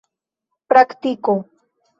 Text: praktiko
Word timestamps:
praktiko 0.69 1.35